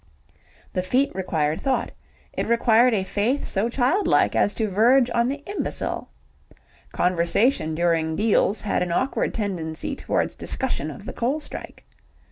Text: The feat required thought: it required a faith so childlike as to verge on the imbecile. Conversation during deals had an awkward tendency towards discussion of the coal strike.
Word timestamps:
The 0.73 0.81
feat 0.81 1.13
required 1.13 1.61
thought: 1.61 1.91
it 2.33 2.47
required 2.47 2.95
a 2.95 3.03
faith 3.03 3.47
so 3.47 3.69
childlike 3.69 4.35
as 4.35 4.55
to 4.55 4.67
verge 4.67 5.11
on 5.13 5.27
the 5.29 5.43
imbecile. 5.45 6.09
Conversation 6.91 7.75
during 7.75 8.15
deals 8.15 8.61
had 8.61 8.81
an 8.81 8.91
awkward 8.91 9.31
tendency 9.31 9.95
towards 9.95 10.33
discussion 10.33 10.89
of 10.89 11.05
the 11.05 11.13
coal 11.13 11.39
strike. 11.39 11.85